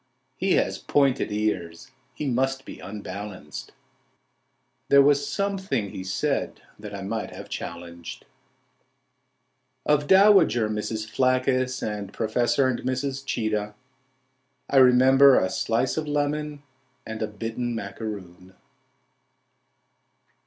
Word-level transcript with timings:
"—"His 0.55 0.79
pointed 0.79 1.31
ears... 1.31 1.91
He 2.15 2.25
must 2.27 2.65
be 2.65 2.79
unbalanced,"— 2.79 3.71
"There 4.89 4.99
was 5.03 5.27
something 5.27 5.91
he 5.91 6.03
said 6.03 6.59
that 6.79 6.95
I 6.95 7.03
might 7.03 7.29
have 7.29 7.49
challenged." 7.49 8.25
Of 9.85 10.07
dowager 10.07 10.67
Mrs. 10.67 11.07
Phlaccus, 11.07 11.83
and 11.83 12.11
Professor 12.11 12.67
and 12.67 12.79
Mrs. 12.79 13.23
Cheetah 13.23 13.75
I 14.71 14.77
remember 14.77 15.37
a 15.39 15.51
slice 15.51 15.97
of 15.97 16.07
lemon, 16.07 16.63
and 17.05 17.21
a 17.21 17.27
bitten 17.27 17.75
macaroon. 17.75 18.55